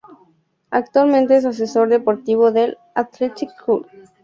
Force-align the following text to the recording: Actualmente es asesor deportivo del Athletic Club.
Actualmente 0.71 1.35
es 1.35 1.45
asesor 1.45 1.87
deportivo 1.89 2.51
del 2.51 2.79
Athletic 2.95 3.51
Club. 3.63 3.85